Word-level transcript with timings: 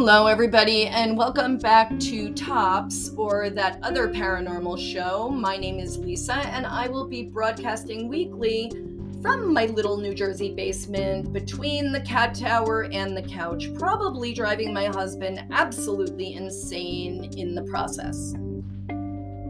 Hello, 0.00 0.26
everybody, 0.28 0.86
and 0.86 1.14
welcome 1.14 1.58
back 1.58 2.00
to 2.00 2.32
Tops 2.32 3.10
or 3.18 3.50
that 3.50 3.78
other 3.82 4.08
paranormal 4.08 4.78
show. 4.78 5.28
My 5.28 5.58
name 5.58 5.78
is 5.78 5.98
Lisa, 5.98 6.36
and 6.36 6.64
I 6.64 6.88
will 6.88 7.06
be 7.06 7.24
broadcasting 7.24 8.08
weekly 8.08 8.72
from 9.20 9.52
my 9.52 9.66
little 9.66 9.98
New 9.98 10.14
Jersey 10.14 10.54
basement 10.54 11.34
between 11.34 11.92
the 11.92 12.00
cat 12.00 12.34
tower 12.34 12.88
and 12.90 13.14
the 13.14 13.20
couch, 13.20 13.68
probably 13.74 14.32
driving 14.32 14.72
my 14.72 14.86
husband 14.86 15.44
absolutely 15.50 16.32
insane 16.32 17.24
in 17.36 17.54
the 17.54 17.64
process. 17.64 18.32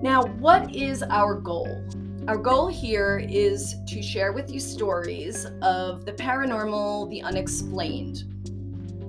Now, 0.02 0.24
what 0.40 0.74
is 0.74 1.04
our 1.04 1.36
goal? 1.36 1.80
Our 2.26 2.36
goal 2.36 2.66
here 2.66 3.24
is 3.30 3.76
to 3.86 4.02
share 4.02 4.32
with 4.32 4.50
you 4.50 4.58
stories 4.58 5.46
of 5.62 6.04
the 6.04 6.12
paranormal, 6.12 7.08
the 7.08 7.22
unexplained. 7.22 8.24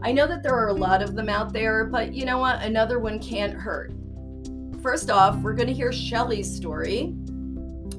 I 0.03 0.11
know 0.11 0.25
that 0.27 0.41
there 0.41 0.55
are 0.55 0.69
a 0.69 0.73
lot 0.73 1.03
of 1.03 1.15
them 1.15 1.29
out 1.29 1.53
there, 1.53 1.85
but 1.85 2.13
you 2.13 2.25
know 2.25 2.39
what? 2.39 2.61
Another 2.63 2.97
one 2.97 3.19
can't 3.19 3.53
hurt. 3.53 3.93
First 4.81 5.11
off, 5.11 5.37
we're 5.37 5.53
going 5.53 5.67
to 5.67 5.73
hear 5.73 5.91
Shelly's 5.91 6.51
story. 6.51 7.13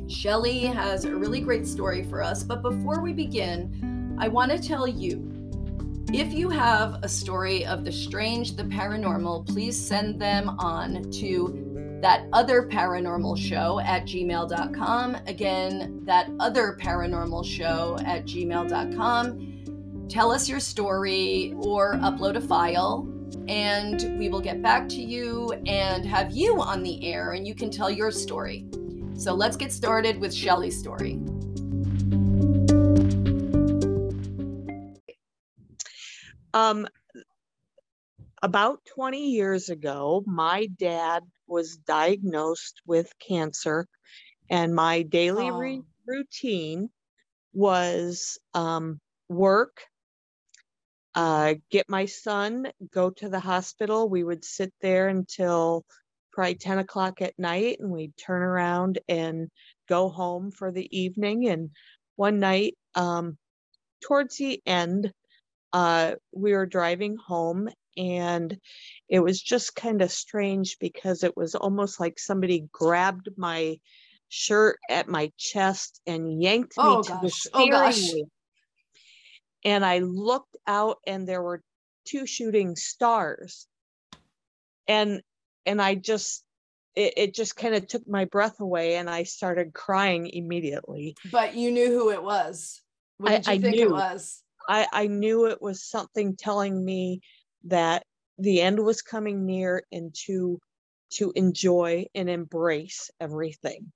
Shelly 0.09 0.61
has 0.66 1.05
a 1.05 1.15
really 1.15 1.41
great 1.41 1.66
story 1.66 2.02
for 2.02 2.20
us, 2.20 2.42
but 2.42 2.61
before 2.61 3.01
we 3.01 3.12
begin, 3.12 4.16
I 4.19 4.27
want 4.27 4.51
to 4.51 4.59
tell 4.59 4.88
you 4.88 5.28
if 6.12 6.33
you 6.33 6.51
have 6.51 6.98
a 7.02 7.09
story 7.09 7.65
of 7.65 7.84
the 7.84 7.92
strange, 7.92 8.56
the 8.56 8.64
paranormal, 8.64 9.47
please 9.47 9.78
send 9.78 10.20
them 10.20 10.50
on 10.59 11.09
to 11.12 11.98
that 12.03 12.27
other 12.33 12.69
paranormal 12.69 13.39
show 13.39 13.78
at 13.80 14.05
gmail.com. 14.06 15.16
Again, 15.27 16.00
that 16.05 16.28
other 16.41 16.77
paranormal 16.78 17.45
show 17.47 17.97
at 18.05 18.27
gmail.com 18.27 19.52
tell 20.12 20.30
us 20.30 20.47
your 20.47 20.61
story 20.61 21.55
or 21.56 21.95
upload 21.95 22.36
a 22.36 22.41
file 22.41 23.09
and 23.48 24.19
we 24.19 24.28
will 24.28 24.42
get 24.42 24.61
back 24.61 24.86
to 24.86 25.00
you 25.00 25.50
and 25.64 26.05
have 26.05 26.31
you 26.33 26.61
on 26.61 26.83
the 26.83 27.03
air 27.11 27.33
and 27.33 27.47
you 27.48 27.55
can 27.55 27.70
tell 27.70 27.91
your 27.91 28.11
story. 28.11 28.67
So 29.14 29.33
let's 29.33 29.56
get 29.56 29.73
started 29.73 30.20
with 30.20 30.34
Shelly's 30.34 30.78
story. 30.78 31.19
Um, 36.53 36.86
about 38.42 38.81
20 38.95 39.31
years 39.31 39.70
ago, 39.70 40.23
my 40.27 40.69
dad 40.79 41.23
was 41.47 41.79
diagnosed 41.79 42.83
with 42.86 43.11
cancer, 43.19 43.86
and 44.51 44.75
my 44.75 45.01
daily 45.05 45.48
oh. 45.48 45.56
re- 45.56 45.83
routine 46.06 46.91
was 47.55 48.39
um, 48.53 49.01
work, 49.31 49.81
uh, 51.14 51.55
get 51.70 51.88
my 51.88 52.06
son, 52.06 52.70
go 52.92 53.10
to 53.10 53.28
the 53.28 53.41
hospital. 53.41 54.08
We 54.08 54.24
would 54.24 54.44
sit 54.44 54.72
there 54.80 55.08
until 55.08 55.84
probably 56.32 56.55
10 56.55 56.78
o'clock 56.78 57.20
at 57.20 57.38
night 57.38 57.78
and 57.80 57.91
we'd 57.91 58.16
turn 58.16 58.42
around 58.42 58.98
and 59.08 59.50
go 59.88 60.08
home 60.08 60.50
for 60.50 60.72
the 60.72 60.88
evening. 60.98 61.48
And 61.48 61.70
one 62.16 62.38
night, 62.38 62.77
um, 62.94 63.36
towards 64.00 64.36
the 64.36 64.60
end, 64.64 65.12
uh, 65.72 66.12
we 66.33 66.52
were 66.52 66.66
driving 66.66 67.16
home 67.16 67.68
and 67.96 68.58
it 69.08 69.20
was 69.20 69.40
just 69.40 69.74
kind 69.74 70.00
of 70.00 70.10
strange 70.10 70.78
because 70.80 71.24
it 71.24 71.36
was 71.36 71.55
almost 71.55 72.00
like 72.00 72.18
somebody 72.18 72.66
grabbed 72.72 73.28
my 73.36 73.78
shirt 74.30 74.78
at 74.88 75.08
my 75.08 75.30
chest 75.36 76.00
and 76.06 76.42
yanked 76.42 76.78
me 76.78 76.84
oh, 76.84 77.02
to 77.02 77.08
gosh. 77.10 77.20
the 77.20 77.27
oh, 77.52 77.60
steering 77.60 77.74
oh, 77.74 78.14
wheel 78.14 78.28
and 79.64 79.84
I 79.84 79.98
looked 79.98 80.56
out 80.66 80.98
and 81.06 81.28
there 81.28 81.42
were 81.42 81.62
two 82.05 82.27
shooting 82.27 82.77
stars. 82.77 83.66
And 84.89 85.23
and 85.64 85.80
I 85.80 85.95
just 85.95 86.45
it, 86.95 87.14
it 87.17 87.34
just 87.34 87.56
kind 87.56 87.74
of 87.74 87.86
took 87.86 88.06
my 88.08 88.24
breath 88.27 88.61
away 88.61 88.96
and 88.96 89.08
I 89.08 89.22
started 89.22 89.72
crying 89.72 90.28
immediately. 90.28 91.17
But 91.30 91.55
you 91.55 91.70
knew 91.70 91.89
who 91.89 92.11
it 92.11 92.22
was. 92.22 92.83
What 93.18 93.30
did 93.30 93.48
I, 93.48 93.52
you 93.52 93.58
I 93.58 93.61
think 93.61 93.77
knew, 93.77 93.89
it 93.89 93.92
was? 93.92 94.42
I, 94.68 94.86
I 94.92 95.06
knew 95.06 95.46
it 95.46 95.62
was 95.62 95.84
something 95.84 96.36
telling 96.36 96.84
me 96.84 97.20
that 97.64 98.05
the 98.39 98.61
end 98.61 98.80
was 98.80 99.02
coming 99.02 99.46
near 99.46 99.84
and 99.92 100.14
to 100.27 100.58
to 101.14 101.33
enjoy 101.36 102.06
and 102.14 102.28
embrace 102.30 103.11
everything. 103.20 103.92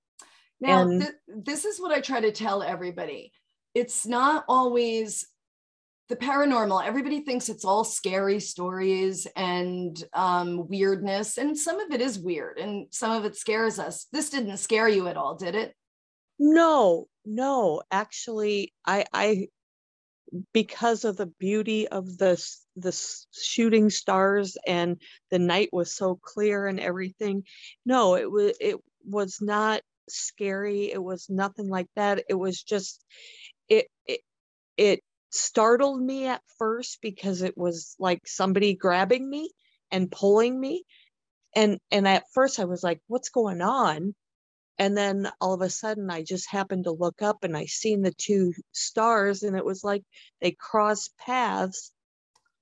Now, 0.60 0.86
th- 0.86 1.12
this 1.28 1.64
is 1.64 1.80
what 1.80 1.92
I 1.92 2.00
try 2.00 2.20
to 2.20 2.32
tell 2.32 2.62
everybody. 2.62 3.32
It's 3.74 4.06
not 4.06 4.44
always 4.48 5.26
the 6.08 6.16
paranormal 6.16 6.86
everybody 6.86 7.20
thinks 7.20 7.48
it's 7.48 7.64
all 7.64 7.84
scary 7.84 8.40
stories 8.40 9.26
and 9.36 10.02
um, 10.12 10.68
weirdness 10.68 11.38
and 11.38 11.56
some 11.56 11.80
of 11.80 11.90
it 11.90 12.00
is 12.00 12.18
weird 12.18 12.58
and 12.58 12.86
some 12.90 13.12
of 13.12 13.24
it 13.24 13.36
scares 13.36 13.78
us. 13.78 14.06
This 14.12 14.30
didn't 14.30 14.56
scare 14.58 14.88
you 14.88 15.08
at 15.08 15.16
all 15.16 15.34
did 15.34 15.54
it? 15.54 15.74
No 16.38 17.08
no 17.26 17.82
actually 17.90 18.72
i 18.86 19.04
i 19.12 19.48
because 20.52 21.04
of 21.04 21.16
the 21.16 21.26
beauty 21.26 21.88
of 21.88 22.16
the 22.18 22.42
the 22.76 22.92
shooting 23.32 23.90
stars 23.90 24.56
and 24.66 25.00
the 25.30 25.38
night 25.38 25.68
was 25.72 25.94
so 25.94 26.18
clear 26.22 26.66
and 26.66 26.78
everything 26.80 27.42
no 27.84 28.14
it 28.14 28.30
was 28.30 28.52
it 28.60 28.76
was 29.04 29.38
not 29.40 29.82
scary 30.08 30.92
it 30.92 31.02
was 31.02 31.28
nothing 31.28 31.68
like 31.68 31.88
that 31.96 32.22
it 32.28 32.34
was 32.34 32.62
just 32.62 33.04
it 33.68 33.86
it, 34.06 34.20
it 34.76 35.00
startled 35.36 36.00
me 36.02 36.26
at 36.26 36.42
first 36.58 36.98
because 37.02 37.42
it 37.42 37.56
was 37.56 37.96
like 37.98 38.26
somebody 38.26 38.74
grabbing 38.74 39.28
me 39.28 39.50
and 39.90 40.10
pulling 40.10 40.58
me. 40.58 40.84
And 41.54 41.78
and 41.90 42.06
at 42.08 42.24
first 42.34 42.60
i 42.60 42.64
was 42.64 42.82
like 42.82 43.00
what's 43.08 43.30
going 43.30 43.62
on? 43.62 44.14
And 44.78 44.96
then 44.96 45.30
all 45.40 45.54
of 45.54 45.62
a 45.62 45.70
sudden 45.70 46.10
i 46.10 46.22
just 46.22 46.50
happened 46.50 46.84
to 46.84 46.92
look 46.92 47.22
up 47.22 47.44
and 47.44 47.56
i 47.56 47.66
seen 47.66 48.02
the 48.02 48.14
two 48.16 48.52
stars 48.72 49.42
and 49.42 49.56
it 49.56 49.64
was 49.64 49.84
like 49.84 50.02
they 50.40 50.52
crossed 50.52 51.16
paths. 51.18 51.92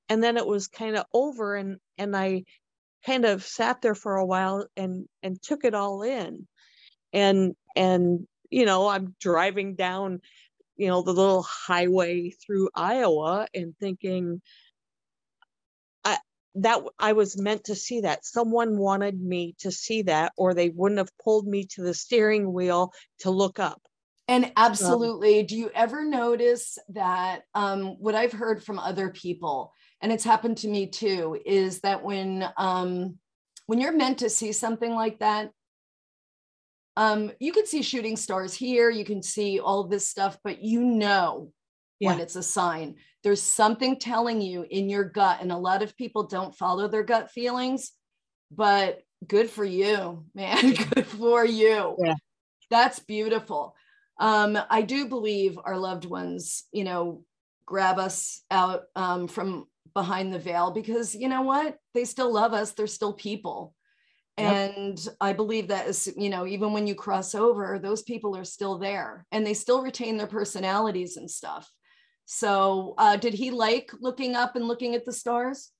And 0.09 0.23
then 0.23 0.37
it 0.37 0.47
was 0.47 0.69
kind 0.69 0.97
of 0.97 1.07
over 1.13 1.57
and 1.57 1.79
and 1.99 2.17
i 2.17 2.45
kind 3.07 3.25
of 3.25 3.45
sat 3.45 3.83
there 3.83 3.95
for 3.95 4.17
a 4.17 4.27
while 4.27 4.67
and 4.77 5.07
and 5.23 5.43
took 5.43 5.65
it 5.65 5.75
all 5.75 6.03
in. 6.03 6.47
And 7.13 7.55
and 7.77 8.27
you 8.51 8.67
know 8.67 8.89
i'm 8.89 9.17
driving 9.21 9.75
down 9.75 10.21
you 10.77 10.89
know, 10.89 11.03
the 11.03 11.13
little 11.13 11.43
highway 11.43 12.31
through 12.31 12.71
Iowa 12.75 13.47
and 13.55 13.75
thinking 13.79 14.43
I 16.05 16.19
that 16.57 16.83
I 16.99 17.13
was 17.13 17.37
meant 17.37 17.65
to 17.65 17.75
see 17.75 18.03
that. 18.03 18.25
Someone 18.25 18.79
wanted 18.79 19.21
me 19.21 19.55
to 19.61 19.71
see 19.71 20.03
that, 20.03 20.33
or 20.37 20.55
they 20.55 20.69
wouldn't 20.71 20.99
have 20.99 21.17
pulled 21.23 21.47
me 21.47 21.67
to 21.73 21.83
the 21.83 21.95
steering 21.95 22.53
wheel 22.53 22.93
to 23.21 23.31
look 23.31 23.59
up. 23.59 23.81
And 24.27 24.53
absolutely. 24.57 25.41
Um, 25.41 25.47
do 25.47 25.57
you 25.57 25.71
ever 25.75 26.05
notice 26.05 26.79
that 26.91 27.43
um, 27.55 27.97
what 28.01 28.15
I've 28.15 28.33
heard 28.33 28.65
from 28.65 28.79
other 28.79 29.11
people, 29.11 29.73
and 30.01 30.11
it's 30.11 30.25
happened 30.25 30.59
to 30.59 30.69
me 30.69 30.87
too, 30.87 31.39
is 31.45 31.81
that 31.81 32.03
when 32.03 32.49
um, 32.57 33.19
when 33.67 33.81
you're 33.81 33.93
meant 33.93 34.19
to 34.19 34.31
see 34.31 34.53
something 34.53 34.95
like 34.95 35.19
that, 35.19 35.51
um, 36.97 37.33
you 37.41 37.53
can 37.53 37.67
see 37.67 37.83
shooting 37.83 38.17
stars 38.17 38.55
here, 38.55 38.91
you 38.91 39.05
can 39.05 39.23
see 39.23 39.59
all 39.59 39.85
this 39.85 40.09
stuff, 40.09 40.39
but 40.45 40.63
you 40.63 40.81
know 40.81 41.51
yeah. 41.99 42.11
when 42.11 42.21
it's 42.21 42.37
a 42.37 42.43
sign. 42.43 42.97
There's 43.23 43.43
something 43.43 43.99
telling 43.99 44.41
you 44.41 44.65
in 44.69 44.89
your 44.89 45.05
gut, 45.05 45.39
and 45.41 45.51
a 45.51 45.57
lot 45.57 45.83
of 45.83 45.97
people 45.97 46.25
don't 46.25 46.55
follow 46.55 46.89
their 46.89 47.03
gut 47.03 47.31
feelings, 47.31 47.93
but 48.51 49.01
good 49.27 49.51
for 49.51 49.65
you, 49.65 50.25
man. 50.35 50.75
good 50.95 51.07
for 51.07 51.45
you. 51.45 51.97
Yeah. 51.99 52.15
That's 52.71 52.99
beautiful. 53.01 53.75
Um, 54.21 54.59
I 54.71 54.83
do 54.83 55.09
believe 55.09 55.59
our 55.63 55.77
loved 55.77 56.05
ones, 56.05 56.65
you 56.73 56.85
know, 56.85 57.25
grab 57.67 57.99
us 57.99 58.43
out 58.51 58.85
um, 58.95 59.27
from 59.27 59.67
behind 59.95 60.33
the 60.33 60.39
veil 60.39 60.71
because 60.71 61.15
you 61.15 61.29
know 61.29 61.43
what? 61.43 61.77
They 61.95 62.05
still 62.05 62.33
love 62.33 62.53
us. 62.53 62.73
They're 62.73 62.87
still 62.87 63.13
people 63.13 63.75
and 64.37 65.09
i 65.21 65.33
believe 65.33 65.69
that 65.69 65.87
is 65.87 66.13
you 66.17 66.29
know 66.29 66.47
even 66.47 66.73
when 66.73 66.87
you 66.87 66.95
cross 66.95 67.35
over 67.35 67.79
those 67.79 68.03
people 68.03 68.37
are 68.37 68.45
still 68.45 68.79
there 68.79 69.27
and 69.31 69.47
they 69.47 69.55
still 69.55 69.83
retain 69.83 70.17
their 70.17 70.27
personalities 70.27 71.17
and 71.17 71.31
stuff 71.31 71.71
so 72.27 72.95
uh, 72.97 73.17
did 73.17 73.35
he 73.35 73.51
like 73.51 73.91
looking 74.01 74.35
up 74.35 74.57
and 74.57 74.67
looking 74.67 74.95
at 74.95 75.05
the 75.05 75.13
stars 75.13 75.71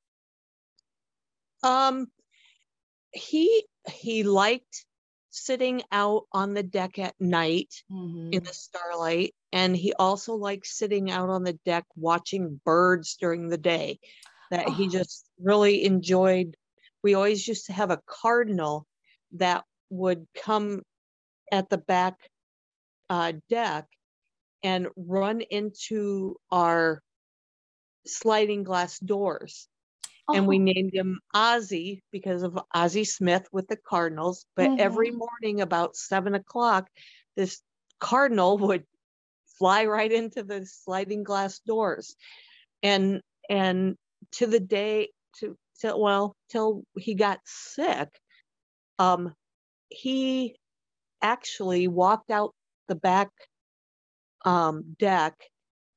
um 1.63 2.07
he 3.13 3.65
he 3.91 4.23
liked 4.23 4.85
sitting 5.31 5.83
out 5.91 6.25
on 6.33 6.55
the 6.55 6.63
deck 6.63 6.99
at 6.99 7.15
night 7.19 7.75
mm-hmm. 7.91 8.33
in 8.33 8.45
the 8.45 8.55
starlight 8.55 9.35
and 9.53 9.77
he 9.77 9.93
also 9.95 10.35
liked 10.35 10.67
sitting 10.67 11.11
out 11.11 11.29
on 11.29 11.43
the 11.43 11.59
deck 11.65 11.85
watching 11.97 12.61
birds 12.65 13.17
during 13.19 13.49
the 13.49 13.59
day 13.59 13.99
that 14.53 14.67
oh. 14.69 14.73
he 14.73 14.87
just 14.87 15.27
really 15.43 15.85
enjoyed 15.85 16.57
we 17.05 17.15
always 17.15 17.47
used 17.47 17.67
to 17.67 17.73
have 17.73 17.91
a 17.91 18.01
cardinal 18.07 18.87
that 19.33 19.65
would 19.91 20.27
come 20.35 20.83
at 21.53 21.69
the 21.69 21.79
back 21.79 22.17
uh, 23.11 23.35
deck 23.51 23.87
and 24.65 24.89
run 24.97 25.43
into 25.43 26.37
our 26.51 27.01
sliding 28.07 28.65
glass 28.65 28.99
doors. 28.99 29.69
and 30.33 30.47
we 30.49 30.59
Oh. 30.59 30.63
named 30.63 30.95
him 30.95 31.21
Ozzy 31.35 32.01
because 32.11 32.43
of 32.43 32.59
Ozzie 32.75 33.05
Smith 33.05 33.47
with 33.53 33.69
the 33.69 33.77
Cardinals. 33.77 34.47
But 34.57 34.73
every 34.79 35.11
Mhm. 35.11 35.19
morning 35.19 35.61
about 35.61 35.97
seven 35.97 36.35
o'clock, 36.35 36.89
this 37.37 37.61
cardinal 38.01 38.57
would 38.71 38.87
fly 39.59 39.85
right 39.85 40.11
into 40.11 40.43
the 40.43 40.65
sliding 40.65 41.25
glass 41.25 41.59
doors, 41.61 42.17
and 42.83 43.21
and 43.51 43.97
to 44.33 44.47
the 44.47 44.61
day 44.61 45.11
to 45.41 45.59
till 45.81 46.01
well 46.01 46.37
till 46.51 46.85
he 46.99 47.15
got 47.15 47.41
sick, 47.45 48.09
um, 48.99 49.35
he 49.89 50.57
actually 51.23 51.89
walked 51.89 52.31
out 52.31 52.55
the 52.89 52.95
back 52.95 53.31
um, 54.45 54.97
deck 54.99 55.35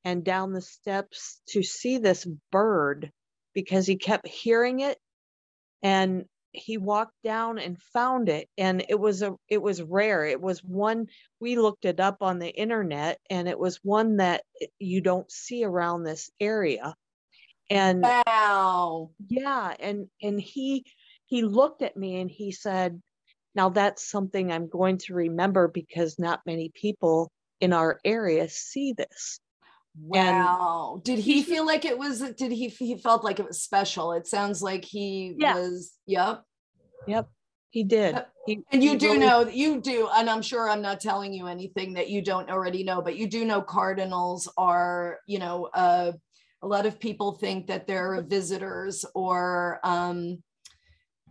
and 0.05 0.23
down 0.23 0.53
the 0.53 0.61
steps 0.61 1.41
to 1.49 1.63
see 1.63 1.97
this 1.97 2.27
bird 2.51 3.11
because 3.53 3.85
he 3.85 3.97
kept 3.97 4.27
hearing 4.27 4.79
it 4.79 4.97
and 5.83 6.25
he 6.51 6.77
walked 6.77 7.13
down 7.23 7.59
and 7.59 7.81
found 7.93 8.29
it. 8.29 8.47
And 8.57 8.83
it 8.89 8.99
was 8.99 9.21
a 9.21 9.35
it 9.49 9.61
was 9.61 9.81
rare. 9.81 10.25
It 10.25 10.41
was 10.41 10.59
one 10.63 11.07
we 11.39 11.57
looked 11.57 11.85
it 11.85 11.99
up 11.99 12.17
on 12.21 12.39
the 12.39 12.49
internet 12.49 13.19
and 13.29 13.47
it 13.47 13.59
was 13.59 13.79
one 13.83 14.17
that 14.17 14.43
you 14.79 15.01
don't 15.01 15.31
see 15.31 15.63
around 15.63 16.03
this 16.03 16.31
area 16.39 16.95
and 17.69 18.03
Wow. 18.03 19.11
yeah 19.27 19.73
and 19.79 20.07
and 20.21 20.39
he 20.39 20.85
he 21.25 21.43
looked 21.43 21.81
at 21.81 21.97
me 21.97 22.21
and 22.21 22.31
he 22.31 22.51
said 22.51 23.01
now 23.55 23.69
that's 23.69 24.09
something 24.09 24.51
i'm 24.51 24.69
going 24.69 24.97
to 24.99 25.13
remember 25.13 25.67
because 25.67 26.17
not 26.19 26.41
many 26.45 26.71
people 26.73 27.31
in 27.59 27.73
our 27.73 27.99
area 28.05 28.47
see 28.49 28.93
this 28.93 29.39
And 30.13 30.37
Wow. 30.37 31.01
Did 31.03 31.17
he 31.19 31.41
feel 31.41 31.65
like 31.65 31.83
it 31.83 31.97
was 31.97 32.19
did 32.19 32.51
he 32.51 32.67
he 32.69 32.97
felt 32.97 33.23
like 33.23 33.39
it 33.39 33.47
was 33.47 33.61
special? 33.63 34.11
It 34.13 34.27
sounds 34.27 34.61
like 34.61 34.85
he 34.85 35.33
Yeah. 35.37 35.55
was 35.55 35.93
yep. 36.05 36.43
Yep, 37.07 37.29
he 37.71 37.83
did. 37.83 38.23
He, 38.45 38.61
And 38.71 38.83
you 38.83 38.97
do 38.97 39.07
really- 39.07 39.19
know 39.25 39.47
you 39.47 39.81
do, 39.81 40.07
and 40.13 40.29
I'm 40.29 40.43
sure 40.43 40.69
I'm 40.69 40.81
not 40.83 40.99
telling 41.01 41.33
you 41.33 41.47
anything 41.47 41.93
that 41.93 42.09
you 42.09 42.21
don't 42.21 42.49
already 42.49 42.83
know, 42.83 43.01
but 43.01 43.17
you 43.17 43.27
do 43.27 43.43
know 43.43 43.61
cardinals 43.61 44.47
are, 44.55 45.17
you 45.25 45.39
know, 45.39 45.69
uh, 45.73 46.11
a 46.61 46.67
lot 46.67 46.85
of 46.85 46.99
people 46.99 47.33
think 47.33 47.67
that 47.67 47.87
they're 47.87 48.21
visitors 48.27 49.05
or, 49.13 49.79
um, 49.83 50.41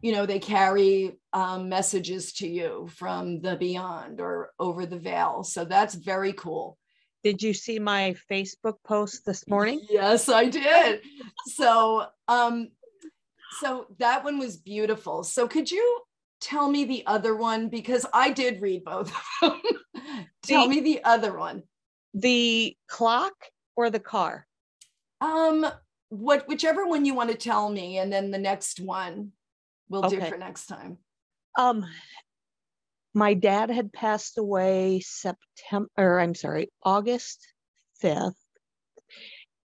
you 0.03 0.13
know, 0.13 0.27
they 0.27 0.39
carry 0.39 1.19
um, 1.33 1.69
messages 1.69 2.33
to 2.35 2.47
you 2.49 2.89
from 2.95 3.41
the 3.41 3.57
beyond 3.57 4.21
or 4.21 4.51
over 4.59 4.87
the 4.87 4.99
veil. 4.99 5.43
So 5.43 5.65
that's 5.65 5.95
very 5.95 6.33
cool. 6.33 6.79
Did 7.25 7.43
you 7.43 7.55
see 7.55 7.79
my 7.79 8.15
Facebook 8.31 8.77
post 8.87 9.25
this 9.27 9.49
morning? 9.49 9.81
Yes, 9.91 10.29
I 10.29 10.47
did. 10.47 11.01
So, 11.47 12.07
um, 12.29 12.69
so 13.61 13.87
that 13.99 14.23
one 14.23 14.39
was 14.39 14.57
beautiful. 14.59 15.25
So 15.25 15.49
could 15.49 15.71
you 15.71 16.01
tell 16.41 16.71
me 16.71 16.85
the 16.85 17.05
other 17.07 17.35
one 17.35 17.69
because 17.69 18.07
I 18.13 18.31
did 18.31 18.61
read 18.61 18.85
both 18.85 19.11
of 19.43 19.51
them. 19.51 19.61
tell 20.45 20.65
The- 20.65 20.69
me 20.69 20.81
the 20.81 21.03
other 21.05 21.37
one. 21.37 21.63
The 22.15 22.77
clock 22.89 23.33
or 23.75 23.91
the 23.91 24.01
car? 24.01 24.46
Um, 25.21 25.67
what 26.09 26.47
whichever 26.49 26.87
one 26.87 27.05
you 27.05 27.15
want 27.15 27.31
to 27.31 27.37
tell 27.37 27.69
me, 27.69 27.99
and 27.99 28.13
then 28.13 28.31
the 28.31 28.39
next 28.39 28.81
one 28.81 29.33
we'll 29.89 30.03
do 30.03 30.21
for 30.21 30.37
next 30.37 30.67
time. 30.67 30.99
Um, 31.59 31.87
my 33.15 33.35
dad 33.35 33.71
had 33.71 33.93
passed 33.93 34.39
away 34.39 35.01
September, 35.01 35.89
or 35.97 36.21
I'm 36.21 36.35
sorry, 36.35 36.71
August 36.83 37.47
5th. 38.03 38.35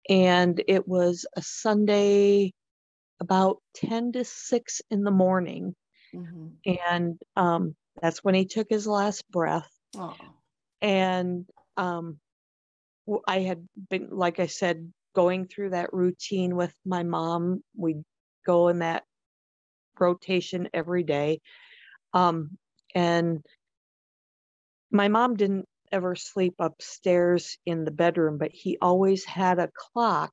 And 0.09 0.63
it 0.67 0.87
was 0.89 1.27
a 1.37 1.43
Sunday 1.43 2.53
about 3.21 3.59
10 3.75 4.13
to 4.13 4.25
6 4.25 4.83
in 4.91 5.05
the 5.05 5.11
morning. 5.11 5.75
Mhm. 6.15 6.57
And 6.85 7.21
um, 7.37 7.77
that's 8.01 8.25
when 8.25 8.35
he 8.35 8.45
took 8.47 8.69
his 8.71 8.87
last 8.87 9.29
breath. 9.31 9.71
Oh, 9.97 10.17
and 10.81 11.47
um 11.77 12.19
I 13.27 13.41
had 13.41 13.69
been 13.89 14.09
like 14.11 14.39
i 14.39 14.47
said 14.47 14.93
going 15.15 15.47
through 15.47 15.71
that 15.71 15.93
routine 15.93 16.57
with 16.57 16.75
my 16.85 17.03
mom 17.03 17.63
we'd 17.77 18.03
go 18.47 18.69
in 18.69 18.81
that 18.81 19.05
rotation 19.99 20.69
every 20.75 21.03
day 21.03 21.41
um 22.15 22.51
and 22.95 23.45
my 24.91 25.09
mom 25.09 25.37
didn't 25.37 25.67
ever 25.93 26.15
sleep 26.17 26.55
upstairs 26.59 27.59
in 27.67 27.85
the 27.85 27.91
bedroom 27.91 28.39
but 28.39 28.51
he 28.53 28.79
always 28.81 29.25
had 29.25 29.59
a 29.59 29.71
clock 29.77 30.33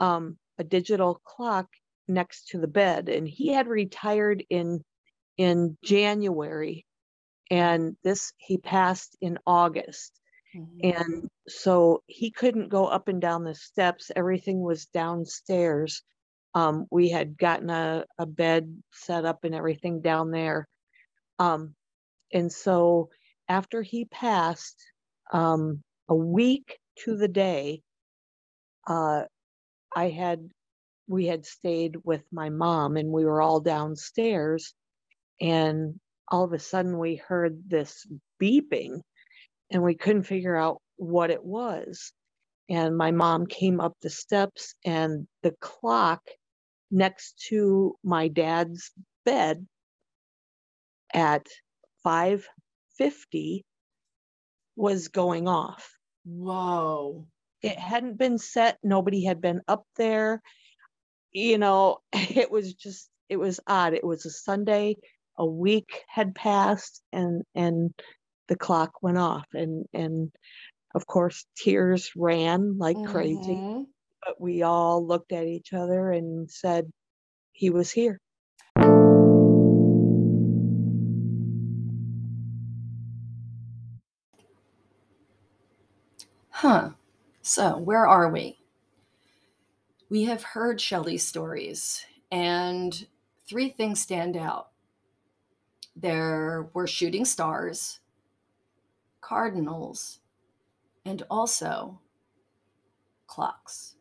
um 0.00 0.36
a 0.58 0.64
digital 0.64 1.20
clock 1.24 1.66
next 2.08 2.48
to 2.48 2.58
the 2.58 2.68
bed 2.68 3.08
and 3.08 3.28
he 3.28 3.48
had 3.48 3.68
retired 3.68 4.44
in 4.50 4.82
in 5.38 5.76
january 5.84 6.84
and 7.50 7.96
this 8.04 8.32
he 8.38 8.58
passed 8.58 9.16
in 9.20 9.38
august 9.46 10.20
mhm. 10.54 10.94
and 10.96 11.30
so 11.48 12.02
he 12.06 12.30
couldn't 12.30 12.68
go 12.68 12.86
up 12.86 13.08
and 13.08 13.20
down 13.20 13.44
the 13.44 13.54
steps 13.54 14.10
everything 14.14 14.60
was 14.60 14.86
downstairs. 14.86 16.02
Um, 16.54 16.86
we 16.90 17.08
had 17.08 17.38
gotten 17.38 17.70
a, 17.70 18.04
a 18.18 18.26
bed 18.26 18.82
set 18.92 19.24
up 19.24 19.44
and 19.44 19.54
everything 19.54 20.02
down 20.02 20.30
there. 20.30 20.68
Um, 21.38 21.74
and 22.32 22.52
so 22.52 23.10
after 23.48 23.82
he 23.82 24.04
passed 24.04 24.76
um, 25.32 25.82
a 26.08 26.14
week 26.14 26.78
to 27.04 27.16
the 27.16 27.28
day 27.28 27.82
uh, 28.86 29.22
i 29.94 30.08
had 30.08 30.50
we 31.12 31.26
had 31.26 31.44
stayed 31.44 31.96
with 32.04 32.22
my 32.32 32.48
mom 32.48 32.96
and 32.96 33.10
we 33.10 33.24
were 33.24 33.42
all 33.42 33.60
downstairs. 33.60 34.74
And 35.40 35.98
all 36.28 36.44
of 36.44 36.52
a 36.52 36.58
sudden 36.58 36.98
we 36.98 37.16
heard 37.16 37.68
this 37.68 38.06
beeping 38.40 39.02
and 39.72 39.82
we 39.82 39.94
couldn't 39.94 40.24
figure 40.24 40.56
out 40.56 40.80
what 40.96 41.30
it 41.30 41.44
was. 41.44 42.12
And 42.68 42.96
my 42.96 43.10
mom 43.10 43.46
came 43.46 43.80
up 43.80 43.94
the 44.02 44.10
steps 44.10 44.74
and 44.84 45.26
the 45.42 45.54
clock 45.60 46.22
next 46.90 47.44
to 47.48 47.96
my 48.04 48.28
dad's 48.28 48.92
bed 49.24 49.66
at 51.14 51.46
5:50 52.04 53.64
was 54.76 55.08
going 55.08 55.48
off. 55.48 55.96
Whoa. 56.24 57.26
It 57.62 57.78
hadn't 57.78 58.18
been 58.18 58.38
set, 58.38 58.78
nobody 58.82 59.24
had 59.24 59.40
been 59.40 59.60
up 59.68 59.84
there. 59.96 60.42
You 61.32 61.58
know, 61.58 61.98
it 62.12 62.50
was 62.50 62.74
just 62.74 63.08
it 63.28 63.36
was 63.36 63.60
odd. 63.66 63.94
It 63.94 64.04
was 64.04 64.26
a 64.26 64.30
Sunday, 64.30 64.96
a 65.38 65.46
week 65.46 66.02
had 66.08 66.34
passed 66.34 67.02
and 67.12 67.42
and 67.54 67.92
the 68.52 68.58
clock 68.58 69.02
went 69.02 69.18
off 69.18 69.46
and 69.54 69.86
and 69.94 70.32
of 70.94 71.06
course 71.06 71.46
tears 71.56 72.12
ran 72.16 72.78
like 72.78 73.02
crazy 73.02 73.62
Mhm. 73.64 73.86
but 74.24 74.40
we 74.40 74.62
all 74.62 75.06
looked 75.06 75.32
at 75.32 75.46
each 75.46 75.72
other 75.72 76.12
and 76.12 76.50
said 76.50 76.90
he 77.52 77.70
was 77.70 77.90
here 77.92 78.18
Huh. 86.50 86.90
So, 87.42 87.78
where 87.78 88.06
are 88.06 88.30
we? 88.30 88.58
We 90.10 90.24
have 90.24 90.42
heard 90.44 90.80
Shelly's 90.80 91.26
stories, 91.26 92.06
and 92.30 93.06
three 93.48 93.70
things 93.70 94.00
stand 94.02 94.36
out. 94.36 94.70
There 95.96 96.70
were 96.74 96.86
shooting 96.88 97.24
stars, 97.24 98.00
cardinals, 99.22 100.18
and 101.06 101.22
also 101.30 101.98
clocks. 103.26 103.94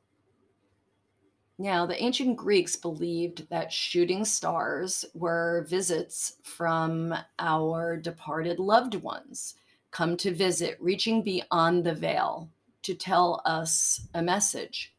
Now, 1.57 1.85
the 1.85 2.01
ancient 2.01 2.35
Greeks 2.35 2.75
believed 2.75 3.47
that 3.49 3.71
shooting 3.71 4.25
stars 4.25 5.05
were 5.13 5.65
visits 5.69 6.37
from 6.43 7.13
our 7.39 7.95
departed 7.95 8.59
loved 8.59 8.95
ones 8.95 9.55
come 9.91 10.17
to 10.17 10.33
visit, 10.33 10.77
reaching 10.81 11.21
beyond 11.21 11.83
the 11.83 11.93
veil 11.93 12.49
to 12.81 12.95
tell 12.95 13.41
us 13.45 14.07
a 14.13 14.21
message. 14.21 14.95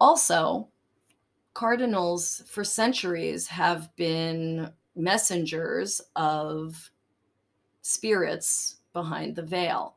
Also, 0.00 0.68
cardinals 1.54 2.42
for 2.46 2.62
centuries 2.62 3.48
have 3.48 3.94
been 3.96 4.72
messengers 4.94 6.00
of 6.14 6.90
spirits 7.82 8.77
behind 8.92 9.36
the 9.36 9.42
veil, 9.42 9.96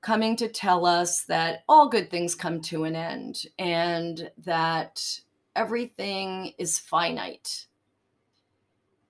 coming 0.00 0.36
to 0.36 0.48
tell 0.48 0.86
us 0.86 1.22
that 1.22 1.64
all 1.68 1.88
good 1.88 2.10
things 2.10 2.34
come 2.34 2.60
to 2.62 2.84
an 2.84 2.94
end 2.94 3.46
and 3.58 4.30
that 4.44 5.20
everything 5.56 6.52
is 6.58 6.78
finite. 6.78 7.66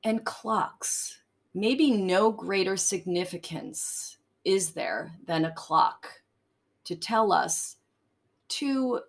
And 0.04 0.24
clocks, 0.24 1.20
maybe 1.54 1.90
no 1.90 2.30
greater 2.30 2.76
significance 2.76 4.18
is 4.44 4.70
there 4.70 5.12
than 5.26 5.44
a 5.44 5.52
clock 5.52 6.22
to 6.84 6.96
tell 6.96 7.32
us 7.32 7.76
to 8.48 9.00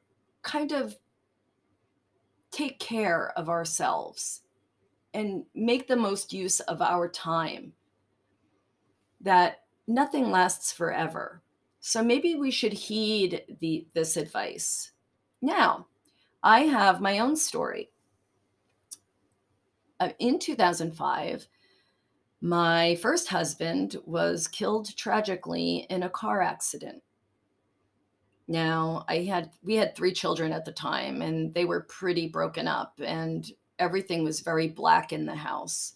kind 0.41 0.71
of 0.71 0.97
take 2.51 2.79
care 2.79 3.31
of 3.37 3.47
ourselves 3.49 4.41
and 5.13 5.45
make 5.55 5.87
the 5.87 5.95
most 5.95 6.33
use 6.33 6.59
of 6.61 6.81
our 6.81 7.07
time. 7.07 7.73
That 9.21 9.63
nothing 9.89 10.29
lasts 10.29 10.71
forever. 10.71 11.41
So 11.81 12.03
maybe 12.03 12.35
we 12.35 12.51
should 12.51 12.73
heed 12.73 13.41
the, 13.59 13.87
this 13.93 14.15
advice. 14.15 14.91
Now, 15.41 15.87
I 16.43 16.61
have 16.61 17.01
my 17.01 17.19
own 17.19 17.35
story. 17.35 17.89
Uh, 19.99 20.09
in 20.19 20.39
2005, 20.39 21.47
my 22.41 22.95
first 22.95 23.27
husband 23.27 23.97
was 24.05 24.47
killed 24.47 24.95
tragically 24.95 25.87
in 25.89 26.03
a 26.03 26.09
car 26.09 26.41
accident. 26.41 27.01
Now, 28.47 29.05
I 29.07 29.23
had 29.23 29.51
we 29.63 29.75
had 29.75 29.95
3 29.95 30.13
children 30.13 30.53
at 30.53 30.65
the 30.65 30.71
time 30.71 31.21
and 31.21 31.53
they 31.53 31.65
were 31.65 31.81
pretty 31.81 32.27
broken 32.27 32.67
up 32.67 32.93
and 33.03 33.45
everything 33.77 34.23
was 34.23 34.39
very 34.39 34.67
black 34.67 35.11
in 35.11 35.25
the 35.25 35.35
house. 35.35 35.93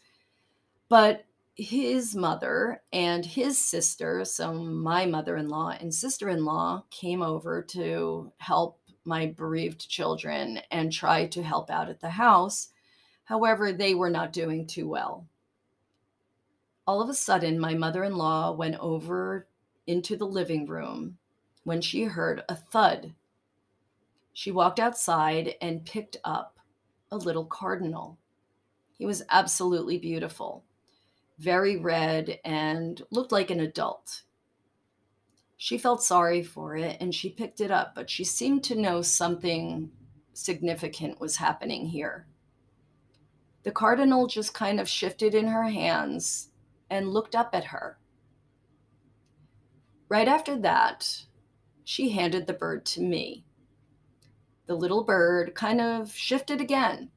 But 0.89 1.25
his 1.55 2.15
mother 2.15 2.81
and 2.91 3.25
his 3.25 3.57
sister, 3.57 4.25
so 4.25 4.53
my 4.53 5.05
mother-in-law 5.05 5.77
and 5.79 5.93
sister-in-law 5.93 6.86
came 6.89 7.22
over 7.22 7.62
to 7.62 8.31
help 8.38 8.79
my 9.05 9.27
bereaved 9.27 9.88
children 9.88 10.60
and 10.72 10.91
try 10.91 11.27
to 11.27 11.43
help 11.43 11.69
out 11.69 11.89
at 11.89 12.00
the 12.00 12.10
house. 12.10 12.69
However, 13.25 13.72
they 13.72 13.93
were 13.93 14.10
not 14.10 14.33
doing 14.33 14.65
too 14.65 14.88
well. 14.88 15.27
All 16.88 17.01
of 17.01 17.10
a 17.10 17.13
sudden, 17.13 17.60
my 17.60 17.74
mother 17.74 18.03
in 18.03 18.15
law 18.15 18.51
went 18.51 18.75
over 18.79 19.48
into 19.86 20.17
the 20.17 20.25
living 20.25 20.65
room 20.65 21.17
when 21.63 21.81
she 21.81 22.05
heard 22.05 22.43
a 22.50 22.55
thud. 22.55 23.13
She 24.33 24.51
walked 24.51 24.79
outside 24.79 25.55
and 25.62 25.86
picked 25.86 26.17
up 26.24 26.57
a 27.12 27.17
little 27.17 27.45
cardinal. 27.45 28.17
He 28.98 29.05
was 29.05 29.24
absolutely 29.29 29.98
beautiful, 29.98 30.63
very 31.37 31.77
red, 31.77 32.39
and 32.43 33.01
looked 33.11 33.31
like 33.31 33.49
an 33.49 33.59
adult. 33.59 34.23
She 35.63 35.77
felt 35.77 36.03
sorry 36.03 36.43
for 36.43 36.75
it 36.75 36.97
and 36.99 37.15
she 37.15 37.29
picked 37.29 37.61
it 37.61 37.71
up, 37.71 37.95
but 37.95 38.09
she 38.09 38.25
seemed 38.25 38.65
to 38.65 38.75
know 38.75 39.01
something 39.01 39.91
significant 40.33 41.21
was 41.21 41.37
happening 41.37 41.85
here. 41.87 42.27
The 43.63 43.71
cardinal 43.71 44.27
just 44.27 44.53
kind 44.53 44.81
of 44.81 44.89
shifted 44.89 45.33
in 45.33 45.47
her 45.47 45.69
hands 45.69 46.49
and 46.89 47.13
looked 47.13 47.33
up 47.33 47.51
at 47.53 47.65
her. 47.65 47.97
Right 50.09 50.27
after 50.27 50.57
that, 50.57 51.23
she 51.85 52.09
handed 52.09 52.45
the 52.45 52.51
bird 52.51 52.85
to 52.87 53.01
me. 53.01 53.45
The 54.65 54.75
little 54.75 55.05
bird 55.05 55.55
kind 55.55 55.79
of 55.79 56.13
shifted 56.13 56.59
again, 56.59 57.09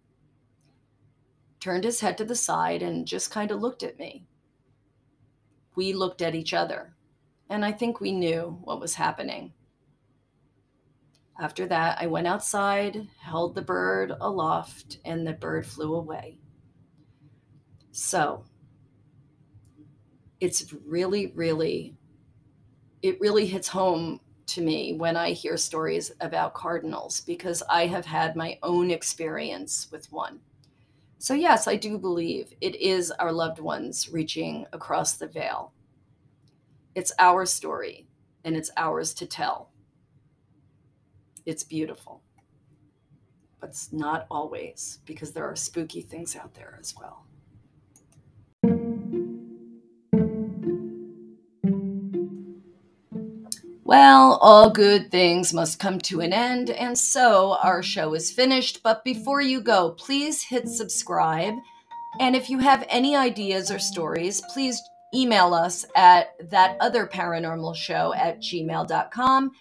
turned 1.66 1.82
his 1.82 1.98
head 1.98 2.16
to 2.16 2.24
the 2.24 2.36
side, 2.36 2.80
and 2.80 3.08
just 3.08 3.32
kind 3.32 3.50
of 3.50 3.60
looked 3.60 3.82
at 3.82 3.98
me. 3.98 4.24
We 5.74 5.92
looked 5.92 6.22
at 6.22 6.36
each 6.36 6.54
other, 6.54 6.94
and 7.50 7.64
I 7.64 7.72
think 7.72 8.00
we 8.00 8.12
knew 8.12 8.60
what 8.62 8.78
was 8.78 8.94
happening. 8.94 9.52
After 11.40 11.66
that, 11.66 11.98
I 12.00 12.06
went 12.06 12.28
outside, 12.28 13.08
held 13.20 13.56
the 13.56 13.62
bird 13.62 14.12
aloft, 14.20 14.98
and 15.04 15.26
the 15.26 15.32
bird 15.32 15.66
flew 15.66 15.96
away. 15.96 16.38
So, 17.90 18.44
it's 20.38 20.72
really, 20.72 21.32
really, 21.34 21.96
it 23.02 23.20
really 23.20 23.46
hits 23.46 23.66
home 23.66 24.20
to 24.46 24.60
me 24.62 24.94
when 24.94 25.16
I 25.16 25.32
hear 25.32 25.56
stories 25.56 26.12
about 26.20 26.54
cardinals 26.54 27.22
because 27.22 27.60
I 27.68 27.86
have 27.86 28.06
had 28.06 28.36
my 28.36 28.56
own 28.62 28.92
experience 28.92 29.88
with 29.90 30.12
one. 30.12 30.38
So, 31.18 31.34
yes, 31.34 31.66
I 31.66 31.76
do 31.76 31.98
believe 31.98 32.52
it 32.60 32.76
is 32.76 33.10
our 33.10 33.32
loved 33.32 33.58
ones 33.58 34.10
reaching 34.12 34.66
across 34.72 35.14
the 35.14 35.26
veil. 35.26 35.72
It's 36.94 37.12
our 37.18 37.46
story 37.46 38.06
and 38.44 38.56
it's 38.56 38.70
ours 38.76 39.14
to 39.14 39.26
tell. 39.26 39.70
It's 41.44 41.62
beautiful, 41.64 42.22
but 43.60 43.70
it's 43.70 43.92
not 43.92 44.26
always 44.30 45.00
because 45.04 45.32
there 45.32 45.44
are 45.44 45.56
spooky 45.56 46.00
things 46.00 46.36
out 46.36 46.54
there 46.54 46.78
as 46.80 46.94
well. 46.98 47.25
Well, 53.86 54.38
all 54.42 54.68
good 54.68 55.12
things 55.12 55.54
must 55.54 55.78
come 55.78 56.00
to 56.00 56.20
an 56.20 56.32
end, 56.32 56.70
and 56.70 56.98
so 56.98 57.56
our 57.62 57.84
show 57.84 58.14
is 58.14 58.32
finished. 58.32 58.82
But 58.82 59.04
before 59.04 59.40
you 59.40 59.60
go, 59.60 59.92
please 59.92 60.42
hit 60.42 60.68
subscribe. 60.68 61.54
And 62.18 62.34
if 62.34 62.50
you 62.50 62.58
have 62.58 62.84
any 62.88 63.14
ideas 63.14 63.70
or 63.70 63.78
stories, 63.78 64.42
please 64.52 64.82
email 65.14 65.54
us 65.54 65.86
at 65.94 66.30
that 66.50 66.76
other 66.80 67.06
paranormal 67.06 67.76
show 67.76 68.12
at 68.14 68.40
gmail.com 68.40 69.52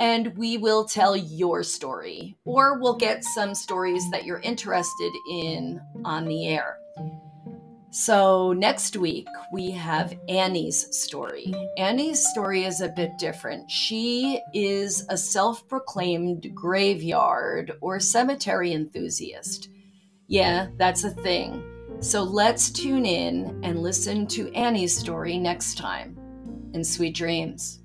and 0.00 0.34
we 0.38 0.56
will 0.56 0.86
tell 0.86 1.14
your 1.14 1.62
story 1.62 2.36
or 2.46 2.78
we'll 2.80 2.96
get 2.96 3.22
some 3.22 3.54
stories 3.54 4.02
that 4.12 4.24
you're 4.24 4.40
interested 4.40 5.12
in 5.30 5.78
on 6.06 6.24
the 6.24 6.48
air. 6.48 6.77
So, 7.90 8.52
next 8.52 8.96
week 8.98 9.26
we 9.50 9.70
have 9.70 10.18
Annie's 10.28 10.94
story. 10.94 11.54
Annie's 11.78 12.26
story 12.28 12.64
is 12.64 12.82
a 12.82 12.90
bit 12.90 13.16
different. 13.18 13.70
She 13.70 14.42
is 14.52 15.06
a 15.08 15.16
self 15.16 15.66
proclaimed 15.68 16.54
graveyard 16.54 17.72
or 17.80 17.98
cemetery 17.98 18.72
enthusiast. 18.72 19.70
Yeah, 20.26 20.68
that's 20.76 21.04
a 21.04 21.10
thing. 21.10 21.64
So, 22.00 22.22
let's 22.22 22.70
tune 22.70 23.06
in 23.06 23.58
and 23.64 23.82
listen 23.82 24.26
to 24.28 24.52
Annie's 24.52 24.96
story 24.96 25.38
next 25.38 25.78
time. 25.78 26.18
And 26.74 26.86
sweet 26.86 27.14
dreams. 27.14 27.80